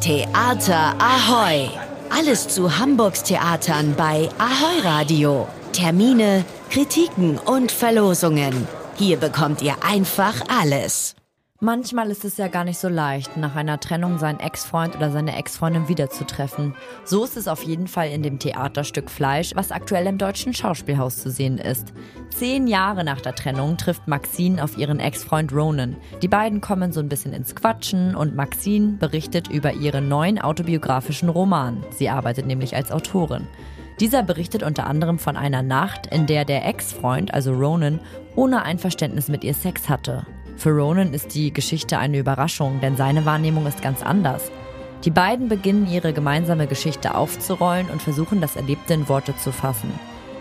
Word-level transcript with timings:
Theater 0.00 0.94
Ahoy! 1.00 1.68
Alles 2.08 2.46
zu 2.46 2.78
Hamburgs 2.78 3.24
Theatern 3.24 3.94
bei 3.96 4.28
Ahoy 4.38 4.80
Radio. 4.84 5.48
Termine, 5.72 6.44
Kritiken 6.70 7.36
und 7.36 7.72
Verlosungen. 7.72 8.68
Hier 8.94 9.16
bekommt 9.16 9.60
ihr 9.60 9.74
einfach 9.82 10.34
alles. 10.48 11.16
Manchmal 11.60 12.12
ist 12.12 12.24
es 12.24 12.36
ja 12.36 12.46
gar 12.46 12.62
nicht 12.62 12.78
so 12.78 12.88
leicht, 12.88 13.36
nach 13.36 13.56
einer 13.56 13.80
Trennung 13.80 14.18
seinen 14.18 14.38
Ex-Freund 14.38 14.94
oder 14.94 15.10
seine 15.10 15.36
Ex-Freundin 15.36 15.88
wiederzutreffen. 15.88 16.76
So 17.04 17.24
ist 17.24 17.36
es 17.36 17.48
auf 17.48 17.64
jeden 17.64 17.88
Fall 17.88 18.10
in 18.10 18.22
dem 18.22 18.38
Theaterstück 18.38 19.10
Fleisch, 19.10 19.56
was 19.56 19.72
aktuell 19.72 20.06
im 20.06 20.18
Deutschen 20.18 20.54
Schauspielhaus 20.54 21.16
zu 21.16 21.32
sehen 21.32 21.58
ist. 21.58 21.92
Zehn 22.30 22.68
Jahre 22.68 23.02
nach 23.02 23.20
der 23.20 23.34
Trennung 23.34 23.76
trifft 23.76 24.06
Maxine 24.06 24.62
auf 24.62 24.78
ihren 24.78 25.00
Ex-Freund 25.00 25.52
Ronan. 25.52 25.96
Die 26.22 26.28
beiden 26.28 26.60
kommen 26.60 26.92
so 26.92 27.00
ein 27.00 27.08
bisschen 27.08 27.32
ins 27.32 27.56
Quatschen 27.56 28.14
und 28.14 28.36
Maxine 28.36 28.92
berichtet 28.92 29.48
über 29.48 29.72
ihren 29.72 30.08
neuen 30.08 30.40
autobiografischen 30.40 31.28
Roman. 31.28 31.84
Sie 31.90 32.08
arbeitet 32.08 32.46
nämlich 32.46 32.76
als 32.76 32.92
Autorin. 32.92 33.48
Dieser 33.98 34.22
berichtet 34.22 34.62
unter 34.62 34.86
anderem 34.86 35.18
von 35.18 35.36
einer 35.36 35.62
Nacht, 35.62 36.06
in 36.06 36.26
der 36.28 36.44
der 36.44 36.64
Ex-Freund, 36.64 37.34
also 37.34 37.52
Ronan, 37.52 37.98
ohne 38.36 38.62
Einverständnis 38.62 39.26
mit 39.26 39.42
ihr 39.42 39.54
Sex 39.54 39.88
hatte. 39.88 40.24
Für 40.58 40.70
Ronan 40.70 41.14
ist 41.14 41.36
die 41.36 41.52
Geschichte 41.52 41.98
eine 41.98 42.18
Überraschung, 42.18 42.80
denn 42.80 42.96
seine 42.96 43.24
Wahrnehmung 43.24 43.68
ist 43.68 43.80
ganz 43.80 44.02
anders. 44.02 44.50
Die 45.04 45.10
beiden 45.10 45.48
beginnen 45.48 45.88
ihre 45.88 46.12
gemeinsame 46.12 46.66
Geschichte 46.66 47.14
aufzurollen 47.14 47.88
und 47.90 48.02
versuchen 48.02 48.40
das 48.40 48.56
Erlebte 48.56 48.94
in 48.94 49.08
Worte 49.08 49.36
zu 49.36 49.52
fassen. 49.52 49.92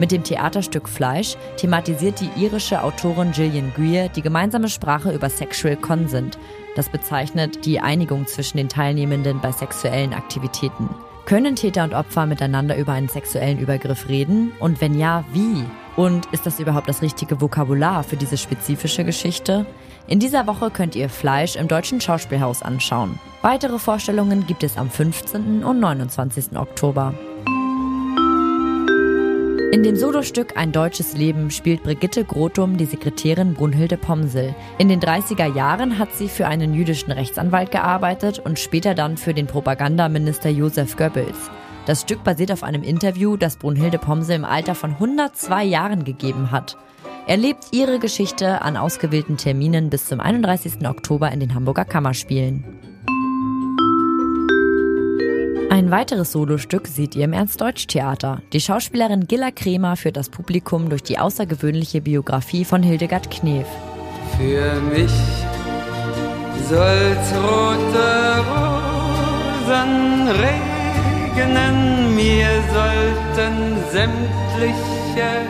Mit 0.00 0.10
dem 0.10 0.24
Theaterstück 0.24 0.88
Fleisch 0.88 1.36
thematisiert 1.58 2.20
die 2.20 2.42
irische 2.42 2.82
Autorin 2.82 3.30
Gillian 3.30 3.72
Greer 3.76 4.08
die 4.08 4.22
gemeinsame 4.22 4.68
Sprache 4.68 5.12
über 5.12 5.30
Sexual 5.30 5.76
Consent. 5.76 6.38
Das 6.74 6.88
bezeichnet 6.88 7.64
die 7.64 7.78
Einigung 7.78 8.26
zwischen 8.26 8.56
den 8.56 8.68
Teilnehmenden 8.68 9.40
bei 9.40 9.52
sexuellen 9.52 10.12
Aktivitäten. 10.12 10.88
Können 11.24 11.54
Täter 11.54 11.84
und 11.84 11.94
Opfer 11.94 12.26
miteinander 12.26 12.76
über 12.76 12.94
einen 12.94 13.08
sexuellen 13.08 13.60
Übergriff 13.60 14.08
reden? 14.08 14.50
Und 14.58 14.80
wenn 14.80 14.98
ja, 14.98 15.24
wie? 15.32 15.64
Und 15.94 16.26
ist 16.32 16.46
das 16.46 16.58
überhaupt 16.58 16.88
das 16.88 17.00
richtige 17.00 17.40
Vokabular 17.40 18.02
für 18.02 18.16
diese 18.16 18.38
spezifische 18.38 19.04
Geschichte? 19.04 19.66
In 20.10 20.18
dieser 20.18 20.48
Woche 20.48 20.72
könnt 20.72 20.96
ihr 20.96 21.08
Fleisch 21.08 21.54
im 21.54 21.68
Deutschen 21.68 22.00
Schauspielhaus 22.00 22.62
anschauen. 22.62 23.20
Weitere 23.42 23.78
Vorstellungen 23.78 24.44
gibt 24.44 24.64
es 24.64 24.76
am 24.76 24.90
15. 24.90 25.62
und 25.62 25.78
29. 25.78 26.56
Oktober. 26.56 27.14
In 29.72 29.84
dem 29.84 29.94
Solostück 29.94 30.56
Ein 30.56 30.72
deutsches 30.72 31.16
Leben 31.16 31.52
spielt 31.52 31.84
Brigitte 31.84 32.24
Grotum 32.24 32.76
die 32.76 32.86
Sekretärin 32.86 33.54
Brunhilde 33.54 33.96
Pomsel. 33.96 34.52
In 34.78 34.88
den 34.88 34.98
30er 34.98 35.54
Jahren 35.54 35.96
hat 36.00 36.12
sie 36.12 36.28
für 36.28 36.48
einen 36.48 36.74
jüdischen 36.74 37.12
Rechtsanwalt 37.12 37.70
gearbeitet 37.70 38.40
und 38.40 38.58
später 38.58 38.96
dann 38.96 39.16
für 39.16 39.32
den 39.32 39.46
Propagandaminister 39.46 40.50
Josef 40.50 40.96
Goebbels. 40.96 41.52
Das 41.86 42.00
Stück 42.00 42.24
basiert 42.24 42.50
auf 42.50 42.64
einem 42.64 42.82
Interview, 42.82 43.36
das 43.36 43.54
Brunhilde 43.54 43.98
Pomsel 43.98 44.34
im 44.34 44.44
Alter 44.44 44.74
von 44.74 44.90
102 44.90 45.62
Jahren 45.62 46.02
gegeben 46.02 46.50
hat. 46.50 46.76
Erlebt 47.30 47.66
ihre 47.70 48.00
Geschichte 48.00 48.60
an 48.60 48.76
ausgewählten 48.76 49.36
Terminen 49.36 49.88
bis 49.88 50.06
zum 50.06 50.18
31. 50.18 50.84
Oktober 50.84 51.30
in 51.30 51.38
den 51.38 51.54
Hamburger 51.54 51.84
Kammerspielen. 51.84 52.64
Ein 55.70 55.92
weiteres 55.92 56.32
Solostück 56.32 56.88
seht 56.88 57.14
ihr 57.14 57.26
im 57.26 57.32
Ernst-Deutsch-Theater. 57.32 58.42
Die 58.52 58.58
Schauspielerin 58.60 59.28
Gilla 59.28 59.52
Kremer 59.52 59.94
führt 59.94 60.16
das 60.16 60.28
Publikum 60.28 60.88
durch 60.90 61.04
die 61.04 61.20
außergewöhnliche 61.20 62.00
Biografie 62.00 62.64
von 62.64 62.82
Hildegard 62.82 63.30
Knef. 63.30 63.68
Für 64.36 64.80
mich 64.92 65.12
soll's 66.68 67.32
rote 67.36 68.44
Rosen 69.70 70.26
regnen, 70.26 72.12
mir 72.16 72.48
sollten 72.74 73.76
sämtliche 73.92 75.46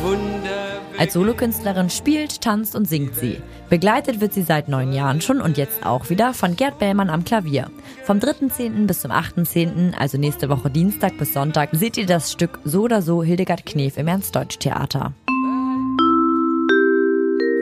Wunder 0.00 0.61
als 0.98 1.14
Solokünstlerin 1.14 1.90
spielt, 1.90 2.40
tanzt 2.40 2.74
und 2.74 2.88
singt 2.88 3.14
sie. 3.16 3.38
Begleitet 3.68 4.20
wird 4.20 4.32
sie 4.32 4.42
seit 4.42 4.68
neun 4.68 4.92
Jahren 4.92 5.20
schon 5.20 5.40
und 5.40 5.56
jetzt 5.56 5.84
auch 5.84 6.10
wieder 6.10 6.34
von 6.34 6.56
Gerd 6.56 6.78
Bellmann 6.78 7.10
am 7.10 7.24
Klavier. 7.24 7.70
Vom 8.04 8.18
3.10. 8.18 8.86
bis 8.86 9.00
zum 9.00 9.10
8.10., 9.10 9.94
also 9.96 10.18
nächste 10.18 10.48
Woche 10.48 10.70
Dienstag 10.70 11.16
bis 11.18 11.32
Sonntag, 11.32 11.70
seht 11.72 11.96
ihr 11.96 12.06
das 12.06 12.32
Stück 12.32 12.60
So 12.64 12.82
oder 12.82 13.02
so 13.02 13.22
Hildegard 13.22 13.64
Knef 13.66 13.96
im 13.96 14.08
Ernst-Deutsch-Theater. 14.08 15.12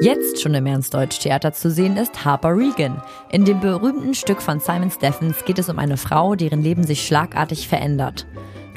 Jetzt 0.03 0.41
schon 0.41 0.55
im 0.55 0.65
Ernst-Deutsch-Theater 0.65 1.53
zu 1.53 1.71
sehen 1.71 1.99
ist 1.99 2.25
Harper 2.25 2.57
Regan. 2.57 3.03
In 3.31 3.45
dem 3.45 3.61
berühmten 3.61 4.15
Stück 4.15 4.41
von 4.41 4.59
Simon 4.59 4.91
Steffens 4.91 5.45
geht 5.45 5.59
es 5.59 5.69
um 5.69 5.79
eine 5.79 5.99
Frau, 5.99 6.35
deren 6.37 6.63
Leben 6.63 6.85
sich 6.85 7.07
schlagartig 7.07 7.69
verändert. 7.69 8.27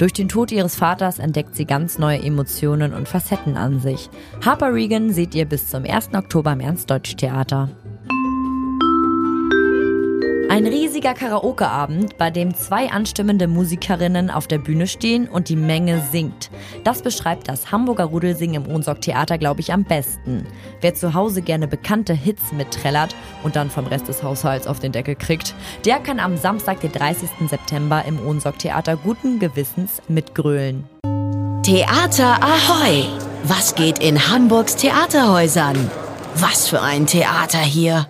Durch 0.04 0.12
den 0.12 0.28
Tod 0.28 0.52
ihres 0.52 0.76
Vaters 0.76 1.18
entdeckt 1.18 1.56
sie 1.56 1.64
ganz 1.64 1.98
neue 1.98 2.22
Emotionen 2.22 2.92
und 2.92 3.08
Facetten 3.08 3.56
an 3.56 3.80
sich. 3.80 4.10
Harper 4.44 4.74
Regan 4.74 5.14
seht 5.14 5.34
ihr 5.34 5.46
bis 5.46 5.70
zum 5.70 5.86
1. 5.86 6.10
Oktober 6.12 6.52
im 6.52 6.60
Ernst-Deutsch-Theater. 6.60 7.70
Ein 10.54 10.68
riesiger 10.68 11.14
Karaoke-Abend, 11.14 12.16
bei 12.16 12.30
dem 12.30 12.54
zwei 12.54 12.88
anstimmende 12.88 13.48
Musikerinnen 13.48 14.30
auf 14.30 14.46
der 14.46 14.58
Bühne 14.58 14.86
stehen 14.86 15.28
und 15.28 15.48
die 15.48 15.56
Menge 15.56 16.00
singt. 16.12 16.48
Das 16.84 17.02
beschreibt 17.02 17.48
das 17.48 17.72
Hamburger 17.72 18.04
Rudelsingen 18.04 18.64
im 18.64 18.70
Ohnsorg-Theater, 18.72 19.36
glaube 19.36 19.62
ich, 19.62 19.72
am 19.72 19.82
besten. 19.82 20.46
Wer 20.80 20.94
zu 20.94 21.12
Hause 21.12 21.42
gerne 21.42 21.66
bekannte 21.66 22.14
Hits 22.14 22.52
mitträllert 22.52 23.16
und 23.42 23.56
dann 23.56 23.68
vom 23.68 23.88
Rest 23.88 24.06
des 24.06 24.22
Haushalts 24.22 24.68
auf 24.68 24.78
den 24.78 24.92
Deckel 24.92 25.16
kriegt, 25.16 25.56
der 25.84 25.98
kann 25.98 26.20
am 26.20 26.36
Samstag, 26.36 26.78
den 26.78 26.92
30. 26.92 27.30
September 27.50 28.04
im 28.06 28.24
Ohnsorg-Theater 28.24 28.96
guten 28.96 29.40
Gewissens 29.40 30.02
mitgrölen. 30.06 30.84
Theater 31.64 32.40
Ahoy! 32.40 33.06
Was 33.42 33.74
geht 33.74 33.98
in 33.98 34.28
Hamburgs 34.28 34.76
Theaterhäusern? 34.76 35.90
Was 36.36 36.68
für 36.68 36.80
ein 36.80 37.06
Theater 37.06 37.58
hier! 37.58 38.02